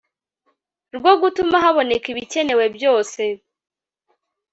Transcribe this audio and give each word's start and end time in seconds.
rwo 0.95 1.13
gutuma 1.21 1.55
haboneka 1.63 2.07
ibikenewe 2.13 2.65
byose 2.75 3.21